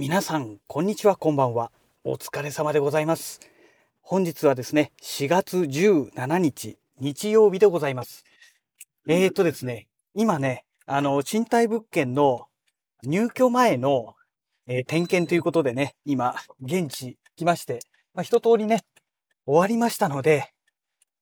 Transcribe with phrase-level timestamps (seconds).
[0.00, 1.72] 皆さん、こんにちは、こんばんは。
[2.04, 3.40] お疲れ様でございます。
[4.00, 8.22] 本日はですね、4月17日、日曜日でございます。
[9.08, 12.46] えーとですね、今ね、あの、賃貸物件の
[13.02, 14.14] 入居前の、
[14.68, 17.80] えー点検ということでね、今、現地来まして、
[18.14, 18.84] まあ、一通りね、
[19.46, 20.54] 終わりましたので、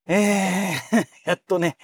[0.07, 1.79] えー、 やっとね、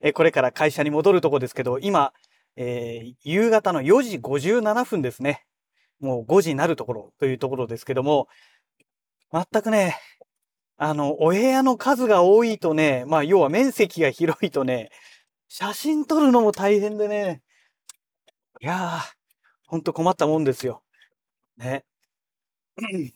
[0.00, 2.12] えこれから会社に戻るとこですけど、今、
[2.56, 5.46] えー夕方の4時57分ですね。
[6.02, 8.28] もう5時になるところというところですけども、
[9.32, 9.96] 全くね、
[10.76, 14.90] あの、お部屋の数が多いとね、まあ、要は面積が広いとね、
[15.48, 17.40] 写真撮るのも大変でね、
[18.60, 19.00] いやー、
[19.68, 20.82] ほんと困ったもんですよ。
[21.56, 21.84] ね。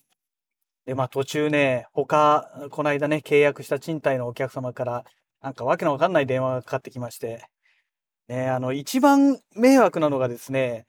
[0.87, 5.05] で、まあ途中ね、他、この間ね、契約した賃貸のお客様から、
[5.41, 7.49] なんかわけのわかんない電話がかかってきまして、
[8.29, 10.87] ね、あの、一番迷惑なのがですね、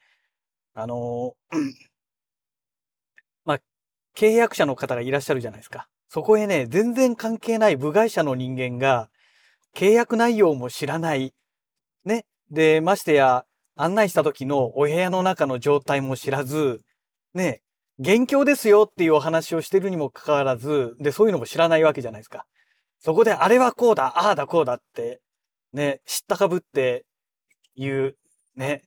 [0.79, 1.33] あの、
[3.45, 3.59] まあ、
[4.15, 5.87] 契約者の方がいらっしゃるじゃないですか。
[6.07, 9.09] そこへね、全然関係ない部外者の人間が、
[9.75, 11.33] 契約内容も知らない。
[12.05, 12.25] ね。
[12.51, 16.81] で、ましてや、案内した時のお部屋の中の状態も知らず、
[17.33, 17.63] ね、
[17.97, 22.45] 現況ですよっていうお話をしてるにもかかわらず、で、そういうのも知らないわけじゃないですか。
[22.99, 25.21] そこで、あれはこうだ、ああだこうだって、
[25.73, 27.05] ね、知ったかぶって
[27.75, 28.17] 言う、
[28.55, 28.83] ね、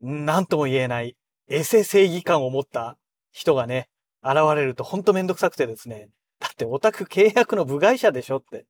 [0.00, 1.16] なんとも言えない、
[1.48, 2.96] エセ正義感を持った
[3.30, 3.88] 人がね、
[4.22, 6.08] 現れるとほんとめんどくさくてですね。
[6.40, 8.66] だってオタク契約の部外者でしょって。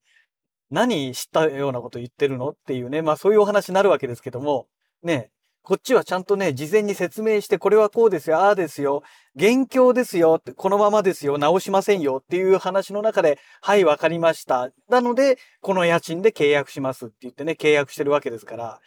[0.70, 3.00] 何知ったようなこと言ってるのっていうね。
[3.02, 4.66] まあそういうお話になるわけですけども、
[5.02, 5.30] ね、
[5.62, 9.02] こっちはちゃんとね、事前に説明して、これはこうですよ、ああですよ、
[9.34, 14.70] 現況ですよ、このままですよ、直しませんよっていう話の中で、はい、わかりました。
[14.88, 18.80] なので、この家賃で契約しますって言ってね、契約してるわけですから、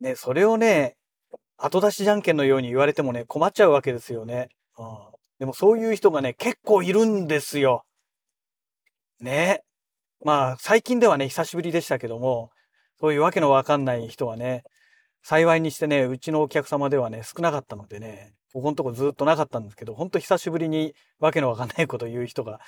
[0.00, 0.96] ね、それをね、
[1.56, 4.48] 後出しじゃんけんのように言われてもね、困っちゃうわけですよね。
[4.78, 4.86] うん、
[5.38, 7.84] でもそういう人がね、結構いるんですよ。
[9.20, 9.62] ね。
[10.24, 12.50] まあ、最近ではね、久しぶりでしたけども、
[12.98, 14.64] そういうわけのわかんない人はね、
[15.22, 22.60] 幸いにしてね、うちのお客様ではね、少なかったのでね、ここのとこずっとなかったんですけど、ほんと久しぶりにわけのわかんないことを言う人が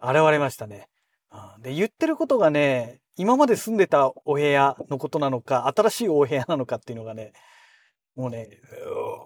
[0.00, 0.88] 現れましたね。
[1.32, 7.32] うんで、言ってることがね、今まで住んでたお部屋のことなのか、新しいお部屋なのかっていうのがね、
[8.14, 8.48] もうね、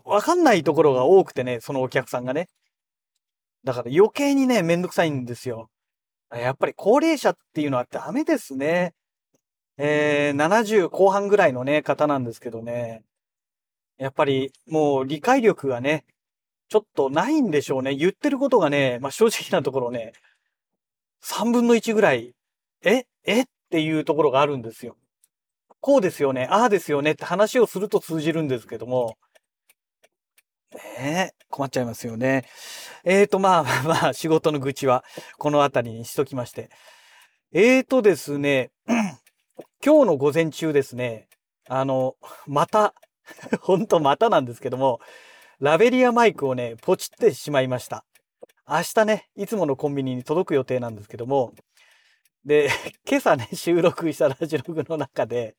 [0.04, 2.48] わかんないところが多くてね、そのお客さんがね。
[3.64, 5.70] だから余計にね、めんどくさいんですよ。
[6.32, 8.94] やっぱり高齢者っていうのはダメですね。
[9.78, 13.02] えー、70後半ぐらいのね、方なんですけどね。
[13.98, 16.04] やっぱりもう理解力がね、
[16.69, 17.94] ちょっとないんでしょうね。
[17.94, 20.12] 言ってることがね、まあ正直なところね、
[21.22, 22.34] 3分の1ぐらい、
[22.84, 24.96] ええっていうところがあるんですよ。
[25.81, 29.16] こうですよね、ああですよねって話をすると通じるんですけども、
[30.98, 32.44] ねえ、困っちゃいますよね。
[33.04, 35.04] えーと、まあまあ、仕事の愚痴は
[35.38, 36.70] このあたりにしときまして。
[37.53, 38.70] えーとですね、
[39.84, 41.28] 今日の午前中ですね、
[41.69, 42.16] あの、
[42.47, 42.94] また、
[43.60, 45.00] ほんとまたなんですけども、
[45.60, 48.04] ラベリアマイクをね、ポチってしまいました。
[48.69, 51.53] 明日ね、いつものコンビニに届く予定なんですけども、
[52.46, 52.70] で、
[53.06, 55.56] 今朝ね、 収録したラジログの中で、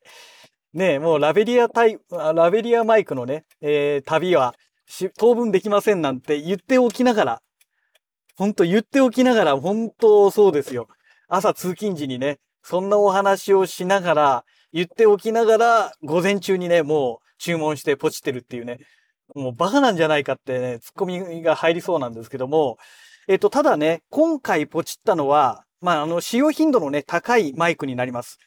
[0.72, 4.54] ね、もうラベリアタイ、ラベリアマイクのね、えー旅は
[5.18, 7.42] 当分できませんなんて言っておきながら、
[8.36, 10.88] ほんと言っておきながら、本当そうですよ。
[11.28, 18.78] 朝通勤時にね、そんなお話をしながら、言っておきながら、午前中にね、もう注文してポチってるっていうね、
[19.34, 22.78] もうバカなんじゃないかってね、ツッコミが入りそうなんですけども、
[23.28, 28.38] えっと、ただね、今回ポチったのは、まあ、あの、使用頻度のね、高いマイクになります。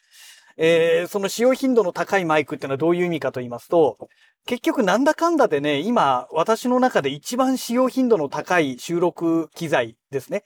[0.56, 3.96] えー、その使用頻度の高いマイクってのはどういう意味かと言いますと、
[4.44, 10.44] 結局なんだかんだでね、今、私の中で一番使用頻度の高い収録機材ですね。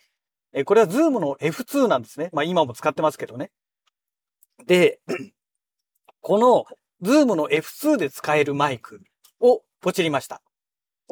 [0.52, 2.30] えーこれは Zoom の F2 なんですね。
[2.32, 3.50] まあ今も使ってますけどね。
[4.66, 5.00] で、
[6.22, 6.64] この
[7.02, 9.00] Zoom の F2 で使えるマイク
[9.40, 10.40] をポチりました。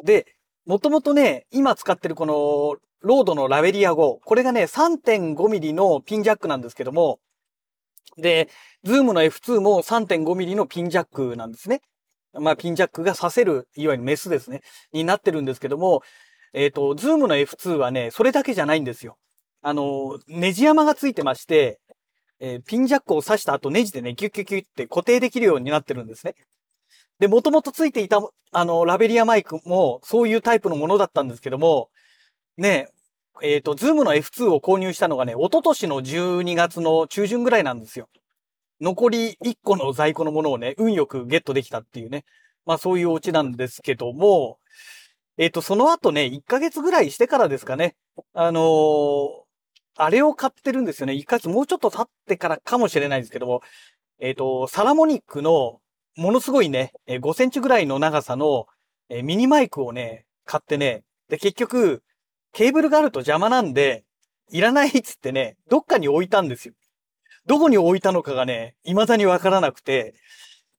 [0.03, 0.25] で、
[0.65, 7.19] もともとね、今使ってるこの RODE の Lavalier 5、これがね、3.5ミリのピンジャックなんですけども、
[8.17, 8.49] で、
[8.83, 11.81] ズームの F2 も3.5ミリのピンジャックなんですね。
[12.33, 14.61] まあ、ピンジャックがさせる、いわゆるメスですね。
[14.91, 16.01] になってるんですけども、
[16.53, 19.17] えっ、と、 Zoom の F2 はね、それだけじゃないんですよ。
[19.61, 21.79] あの、ネジ山がついてまして、
[22.39, 26.33] えーピンジャックを刺した後ネジでね、キュッキュッキュッって固定できるようになってるんですね。
[27.19, 28.19] で、もともとついていた、
[28.51, 31.89] あの、ラベリアマイクも、そういうタイプのものだったんですけども、
[32.57, 32.89] ね、
[33.41, 38.09] えっ、と、ズームの F2 を購入したのがね、一昨年の12月の中旬ぐらいなんですよ。
[38.81, 42.25] 残り1個の在庫のものをね、運よくゲットできたっていうね。
[42.65, 44.59] まあそういうオチなんですけども、
[45.37, 47.95] えっ、と、その後ね、1ヶ月ぐらいしてからですかね。
[48.33, 49.45] あのー
[49.97, 51.13] あれを買ってるんですよね。
[51.13, 53.61] 1ヶ月もうちょっと経ってからかもしれないですけども、
[54.19, 55.79] えっ、と、 Saramonic の、
[56.17, 58.67] ものすごいね、5センチぐらいの長さの、
[59.23, 62.03] ミニマイクをね、買ってね、で、結局、
[62.55, 64.05] ケーブルがあると邪魔なんで、
[64.49, 66.73] いらないっつってね、どっかに置いたんですよ。
[67.45, 70.15] どこに置いたのかがね、未だにわからなくて、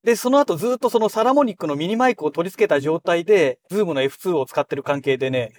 [0.02, 5.52] で、その後ずっとその Saramonic のミニマイクを取り付けた状態で、ズームの F2 を使ってる関係でね、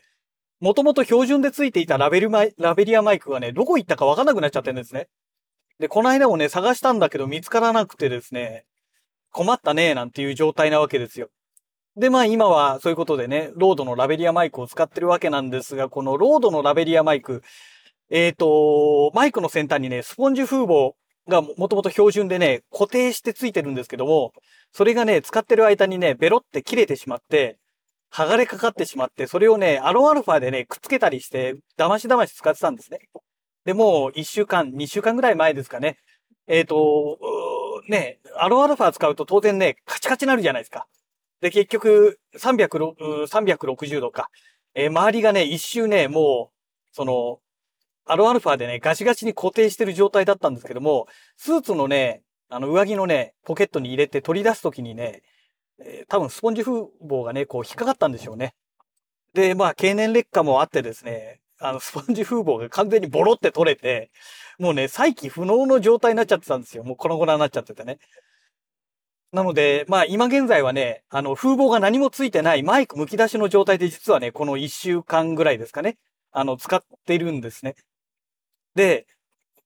[0.60, 5.08] もともと標準で付いていたラベルマイ、ラベリアマイクがね、どこ行ったかわかんなくなっちゃってるんですね。
[5.78, 8.66] で、この間もね、探したんだけど見つからなくてですね、
[9.30, 11.30] 困ったね、なんていう状態なわけですよ。
[11.98, 17.42] で、まあ今はそういうことでね、 RODE のラベリアマイクを使ってるわけなんですが、この RODE のラベリアマイク、
[18.12, 20.96] えっ、と、マイクの先端にね、スポンジ風防
[21.28, 24.32] がもともと標準でね、固定してついてるんですけども、
[24.72, 27.58] それがね、使ってる間にね、ベロって切れてしまって、
[28.14, 33.00] 剥がれかかってしまって、それをね、アロンアルファでね、くっつけたりして、だましだまし使ってたんですね。
[33.66, 35.98] で、もう1週間、2週間ぐらい前ですかね。
[36.48, 37.18] えっ、と、
[37.90, 40.88] ね、アロンアルファ使うと当然ね、カチカチなるじゃないですか。
[41.42, 44.30] で、結局、360度か。
[44.74, 47.40] えー周りがね、一周ね、もう、その、
[48.06, 51.08] アロアルファでね、ガチガチに固定してる状態だったんですけども、
[51.38, 55.24] スーツのね、あの、上着のね、ポケットに入れて取り出すときにね、
[55.80, 58.56] えー多分スポンジ風防がね、こう引っかかったんでしょうね。
[59.34, 64.12] で、まあ、経年劣化もあってですね、あの、スポンジ風防が完全にボロって取れて、
[64.60, 66.84] もうね、再起不能の状態になっちゃってたんですよ。
[66.84, 68.00] もう粉々になっちゃっててね。
[69.32, 75.98] なので、まあ今現在はね、あの、風防が何もついてないマイク剥き出しの状態で実はね、この1週間ぐらいですかね、
[76.32, 77.76] あの、使ってるんですね。
[78.76, 79.06] で、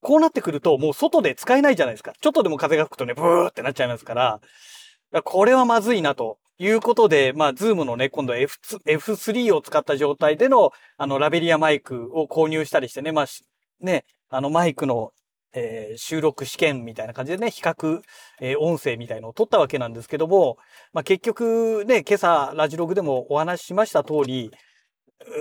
[0.00, 2.12] こうなってくるともう外で使えないじゃないですか。
[2.20, 4.40] ちょっとでも風が吹くとね、ブーってなっちゃいますから、
[5.24, 13.26] これはまずいなということで、まあ、 Zoom のね、今度 F2 F3 を使った状態での、あの、ラベリアマイクを購入したりしてね、まあ、
[13.80, 15.12] ね、あの、マイクの、
[15.54, 18.02] えー収録試験みたいな感じでね、比較、
[18.40, 20.56] えー音声みたいのを取ったわけなんですけども、
[20.92, 24.50] まあ、結局ね、今朝、ラジログでもお話ししました通り、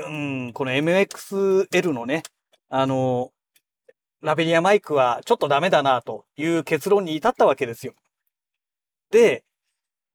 [0.07, 2.23] うん、この MXL のね、
[2.69, 3.31] あの、
[4.21, 7.93] ラベリアマイクはちょっとダメだなという結論に至ったわけですよ。
[9.11, 9.43] で、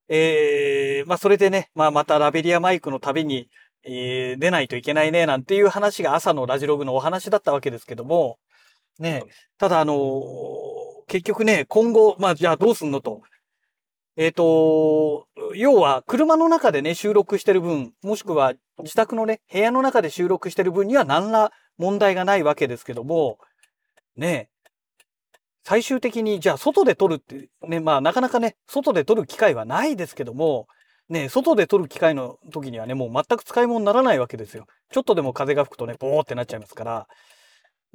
[0.08, 3.48] えー、まあそれでね、まあまたラベリアマイクの旅に、
[3.84, 8.38] えー出ないといけないね、なんていう話が朝のラジログのお話だったわけですけども、
[8.98, 9.22] ね、
[9.58, 13.22] ただあのー結局ね、今後、まあじゃあどうすんのと。
[14.16, 23.38] えっ、と、要は車の中でね、収録してる分、もしくは自宅のね、部屋の中で収録してる分には何ら問題がないわけですけども、
[24.16, 24.48] ね、
[25.62, 30.66] 最終的に、じゃあ外で撮るって、ね、まあなかなかね、外で撮る機会はないですけども、
[31.08, 34.66] ね、外で撮る機会の時にはね、もう全く使い物にならないわけですよ。
[34.90, 37.06] ちょっとでも風が吹くとね、ボーってなっちゃいますから。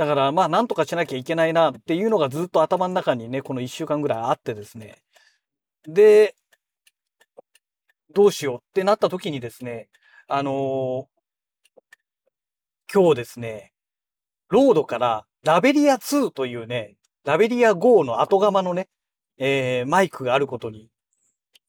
[0.01, 4.95] だから、まあなんとかしなきゃいけないなっていうのがずっと頭の中にね、この一週間ぐらいあってですね。
[5.88, 6.33] で、
[8.12, 9.89] どうしようってなった時にですね、
[10.27, 11.06] あのー
[12.92, 13.74] 今日ですね、
[14.50, 18.89] ロードからラベリア2というね、ラベリア GO の後釜のね、
[19.38, 20.89] えーマイクがあることに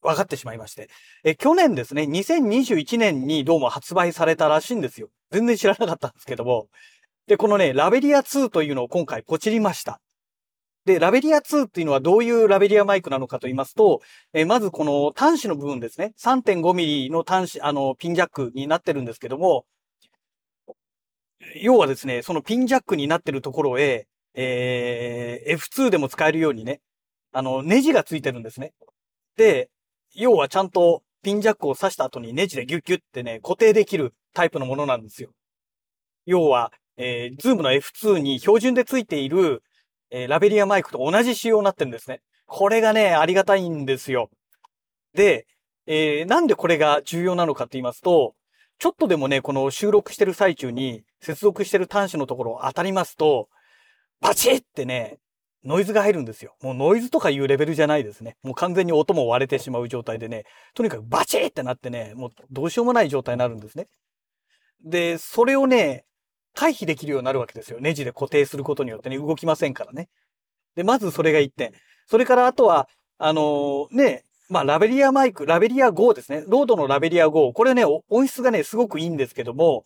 [0.01, 0.89] 分かってしまいまして。
[1.23, 5.09] え、去年ですね、2021年にどうも発売されたらしいんですよ。
[5.29, 6.67] 全然知らなかったんですけども。
[7.27, 10.01] で、このね、ラベリア2というのを今回ポチりました。
[10.85, 14.01] で、ラベリア2っていうのはどういうラベリアマイクなのかと言いますと、
[14.33, 16.13] えまずこの端子の部分ですね。
[16.17, 19.65] 3.5ミリの端子、あの、ピンジャックになってるんですけども、
[21.61, 26.81] 要はですね、そのピンジャックになってるところへ、えー F2 でも使えるようにね、
[27.31, 28.73] あの、ネジがついてるんですね。
[29.37, 29.69] で、
[30.13, 35.29] 要はちゃんとピンジャックを刺した後にネジでギュッギュッってね、固定できるタイプのものなんですよ。
[36.25, 39.63] 要は、えー、ズームの F2 に標準でついている、
[40.11, 42.21] えーラベリアマイクと同じ仕様になってるんですね。
[42.45, 44.29] これがね、ありがたいんですよ。
[45.13, 45.47] で、
[45.87, 48.35] えーなんでこれが重要なのかって言いますと、
[48.79, 53.47] ちょっとでもね、この収録してる最中に接続してる端子のところを当たりますと、
[54.21, 55.19] バチッってね、
[55.65, 56.55] ノイズが入るんですよ。
[56.61, 58.35] もうノイズとかいうレベルじゃないですね。
[58.43, 63.87] もう完全に音も割れてしまう状態でね、とにかくバチッってなってね、もうどうしようもない状態になるんですね。
[64.83, 66.03] で、それをね、
[66.53, 67.79] 回避できるようになるわけですよ。
[67.79, 70.09] ネジで固定することによってね、動きませんからね。
[70.75, 71.71] で、まずそれが一点。
[72.07, 76.43] それからあとは、あのーね、まあ、ラベリアマイク、ラベリア GO ですね。
[76.47, 77.53] ロードのラベリア GO。
[77.53, 79.83] これね、音質がね、すごくいいんですけども、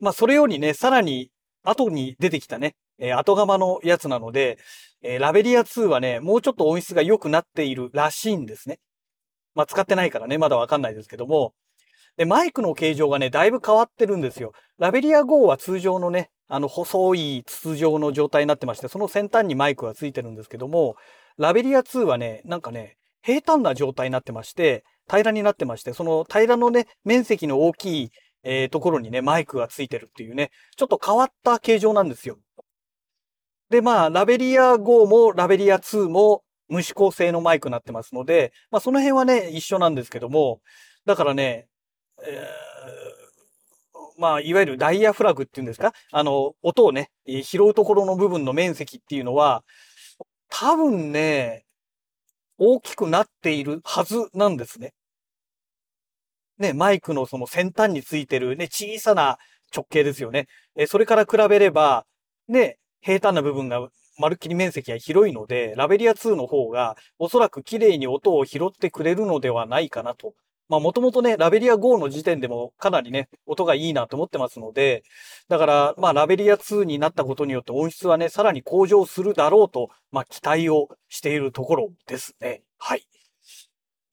[0.00, 1.30] まあ、それよりね、さらに
[1.62, 4.58] 後に出てきたね、えー後釜のやつなので、
[5.02, 8.80] えーラベリア2はね、もうちょっと音質が良くなっているらしいんですね。
[9.54, 11.52] まあ、使ってないからね、まだわかんないですけども。
[12.20, 14.52] で、マイクの形状がね、だいぶ変わってるんですよ。
[14.78, 20.96] ラベリア GO は通常のね、あの、細い筒状の状態になってまして、その先端にマイクがついてるんですけども、
[21.38, 28.10] ラベリア2はね、なんかね、平坦な状態になってまして、平らになってまして、その平らのね、面積の大きい、
[28.42, 32.36] えー、ところにね、マイクがついてるっていうね、ちょっと変わった形状なんですよ。
[33.70, 40.60] で、まあ、ラベリア5もラベリア2も無指向性のマイクになってますので、まあ、その辺はね、一緒なんですけども、
[41.06, 41.69] だからね、
[42.26, 42.46] え、
[44.18, 45.92] まあ、いわゆるダイヤフラグっていうんですか？
[46.12, 49.64] あの、音をね、拾うところの部分の面積っていうのは、
[50.50, 51.64] 多分ね、
[52.58, 54.92] 大きくなっているはずなんですね。
[56.58, 59.38] ね、マイクのその先端についてるね、小さな
[59.74, 60.46] 直径ですよね。
[60.76, 62.04] え、それから比べれば、
[62.48, 70.34] ね、平坦な部分がまるっきり面積が広いので、ラベリア2の方がおそらく綺麗に音を拾ってくれるのではないかなと。
[70.70, 75.02] まあもともとね、ラベリア5の時点でもかなりね、音がいいなと思ってますので、
[75.48, 82.62] だからまあラベリア2になったことによって音質はね、さらに向上するだろうと、まあ期待をしているところですね。
[82.78, 83.04] はい。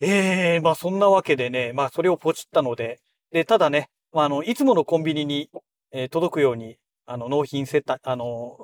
[0.01, 5.51] ええー、まあそんなわけでね、まあそれをポチったので、で、ただね、まああの、いつものコンビニに、
[5.91, 8.57] えー、届くように、あの、納品セタ、あの、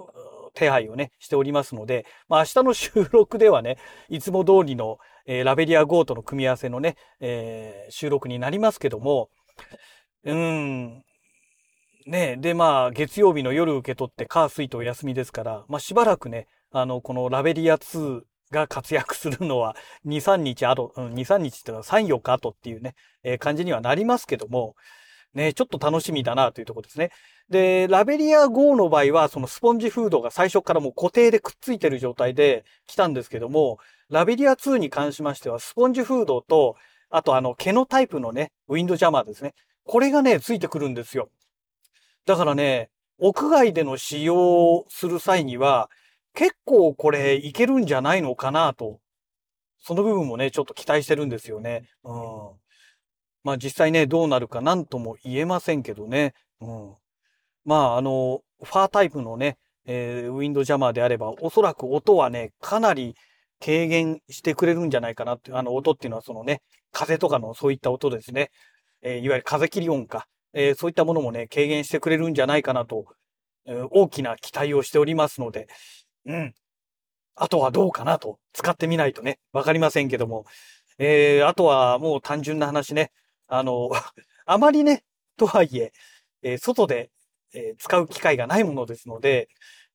[0.56, 3.78] 手配をね、しておりますので、まあ明日の収録ではね、
[4.10, 9.30] いつも通りの、えー、ラベリア GO との組み合わせのね、えー、収録になりますけども、
[10.26, 11.04] うん、
[12.06, 19.76] ねで、まあ、月曜日の夜受け取ってカースイートお休みですから、まあしばらくね、あの、このラベリア2が活躍するのは
[20.06, 24.76] 2、3日後、うん、2、3日っていうのは3、4日後っていうね、えー、感じにはなりますけども、
[25.34, 27.12] ね、ちょっと楽しみだなというところですね。
[27.50, 36.76] で、ラベリア GO の場合は、そのスポンジフードが最初からもう固定でくっついてる状態で来たんですけども、ラベリア2に関しましては、スポンジフードと、
[37.10, 39.54] あとあの、毛のタイプのね、ウィンドジャマーですね。
[39.86, 41.30] これがね、ついてくるんですよ。
[42.26, 45.90] だからね、屋外での使用する際には、
[46.34, 49.00] 結構これいけるんじゃないのかなと。
[49.80, 51.84] その部分もね、ちょっと期待してるんですよね。
[52.04, 52.52] うん。
[53.44, 56.34] まあ実際ね、どうなるか何とも言えませんけどね。
[56.62, 56.96] うん。
[57.66, 63.16] まあ、あの、ファータイプのね、えー、ウィンドジャマーであれば、おそらく音はね、かなり
[63.64, 68.50] 軽減してくれるんじゃないかなっていう、あの音っていうのはそのね、風とかのそういった音ですね。
[69.02, 70.28] えー、いわゆる風切り音か。
[70.54, 73.06] えー、そういったものもね、軽減してくれるんじゃないかなと、
[73.66, 75.68] えー、大きな期待をしておりますので、
[76.26, 76.54] うん。
[77.36, 80.46] あとはどうかなと、使ってみないとね、わかりませんけども。
[81.00, 83.12] えー、あとはもう単純な話ね。
[83.48, 83.90] あの、
[84.46, 85.04] あまりね、
[85.38, 85.92] とはいえ、
[86.44, 87.10] えー、外で
[87.54, 89.48] えー、使う機会がないものですので、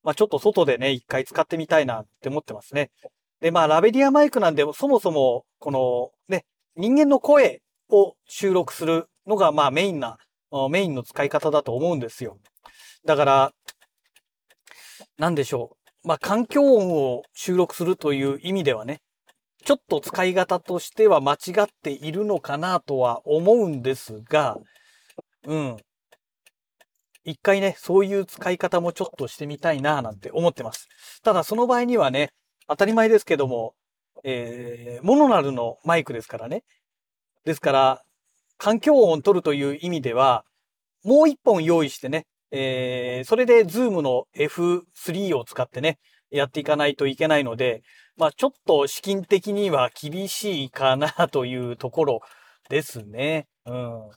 [0.03, 2.91] まあちょっと外でね、一回使ってみたいなって思ってますね。
[3.41, 6.45] で、まあラベリアマイクなんで、そもそも、このね、
[6.77, 10.19] 人間の声を収録するのがまあメインな、
[10.71, 12.39] メインの使い方だと思うんですよ。
[13.05, 13.53] だから、
[15.19, 16.09] なんでしょう。
[16.09, 19.01] まあ環境音を収録するという意味ではね、
[19.65, 24.57] ちょっと使い方としては間違っているのかなとは思うんですが、
[25.45, 25.77] うん。
[27.25, 30.89] 一回ね、そういう使い方もちょっとしてみたいななんて思ってます。
[31.23, 32.31] ただその場合にはね、
[32.69, 33.75] 当たり前ですけども、
[34.25, 36.65] えー、モノナルのマイクですからね。
[37.45, 38.03] ですから、
[38.59, 40.45] 環境音を取るという意味では、
[41.05, 45.99] もう一本用意してね、えー、それでズームの F3 を使ってね、
[46.31, 47.83] やっていかないといけないので、
[48.17, 52.21] まあちょっと資金的には厳しいかなというところ
[52.69, 53.47] ですね。
[53.65, 54.11] うん。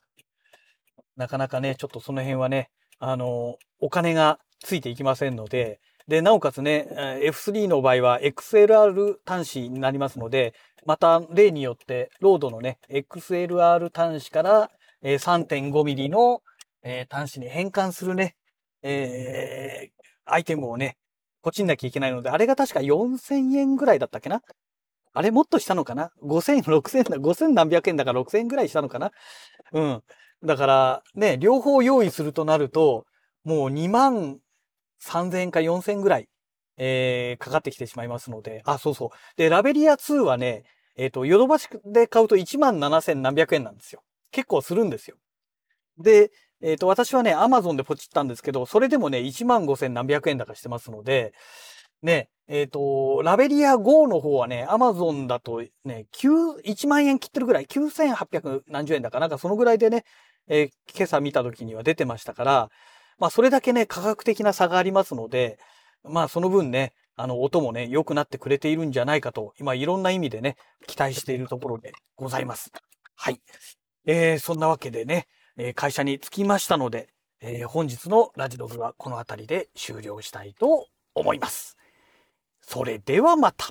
[1.16, 6.88] なかなかね、ちょっとその辺はね、あの、お金がついていきませんので、で、なおかつね、
[7.24, 10.54] F3 の場合は XLR 端子になりますので、
[10.86, 14.70] また例によってロードのね、XLR 端子から
[15.04, 16.42] 3 5ミリの
[17.10, 18.36] 端子に変換するね、
[18.82, 20.98] えー、アイテムをね、
[21.42, 24.42] こっちんなきゃいけないので、あれが確か4000円ぐらいだったっけな？
[25.14, 29.12] あれもっとしたのかな ?5000、6000、5000何百円だから6000円ぐらいしたのかな？
[29.74, 30.04] うん。
[30.44, 33.06] だから、ね、両方用意するとなると、
[33.44, 34.40] もう2万
[35.04, 36.28] 3000円か4000円ぐらい、
[36.78, 39.10] えー、かかってきてしまいますので、あ、そうそう。
[39.38, 40.64] で、ラベリア2はね、
[40.98, 44.02] えっ、ー、と、ヨドバシで買うと1万7000何百円なんですよ。
[44.32, 45.18] 結構するんですよ。
[45.98, 46.32] で、
[46.62, 51.34] えっ、ー、と、私はね、アマゾンでポチったんですけど、それでもね、1万5000何百円だかしてますので、
[52.02, 60.04] ね、えっ、ー、と、ラベリア GO の方はね、アマゾンだとね、9、1万円切ってるぐらい、9800何十円だかなんかそのぐらいでね、
[60.48, 62.70] えー、今朝見た時には出てましたから、
[63.22, 65.60] まあそれだけね、価格的な差がありますので、
[66.04, 72.72] まあその分ね、あの音もね、良くなってくれているんじゃないかと、今いろんな意味でね、期待しているところでございます。
[73.16, 73.40] はい。
[74.08, 77.10] えー、そんなわけでね、え会社に着きましたので、
[77.42, 81.78] えー、本日のラジログはこの辺りで終了したいと思います。
[82.60, 83.68] それではまた。